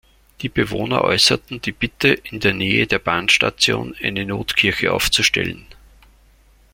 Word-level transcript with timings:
Die 0.41 0.49
Bewohner 0.49 1.03
äußerten 1.03 1.61
die 1.61 1.71
Bitte 1.71 2.07
in 2.07 2.39
der 2.39 2.55
Nähe 2.55 2.87
der 2.87 2.97
Bahnstation 2.97 3.95
eine 4.01 4.25
Notkirche 4.25 4.91
aufzustellen. 4.91 5.67